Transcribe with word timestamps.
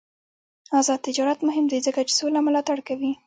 آزاد 0.79 0.99
تجارت 1.07 1.39
مهم 1.47 1.65
دی 1.71 1.79
ځکه 1.87 1.99
چې 2.07 2.13
سوله 2.19 2.39
ملاتړ 2.47 2.77
کوي. 2.87 3.11